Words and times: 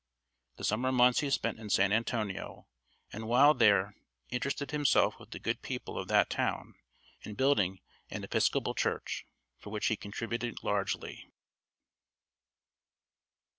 The 0.55 0.63
summer 0.63 0.91
months 0.91 1.19
he 1.19 1.29
spent 1.29 1.59
in 1.59 1.69
San 1.69 1.93
Antonio, 1.93 2.65
and 3.13 3.27
while 3.27 3.53
there 3.53 3.95
interested 4.31 4.71
himself 4.71 5.19
with 5.19 5.29
the 5.29 5.37
good 5.37 5.61
people 5.61 5.95
of 5.99 6.07
that 6.07 6.27
town 6.27 6.73
in 7.21 7.35
building 7.35 7.81
an 8.09 8.23
Episcopal 8.23 8.73
church, 8.73 9.27
to 9.61 9.69
which 9.69 9.85
he 9.89 9.95
contributed 9.95 10.63
largely. 10.63 11.29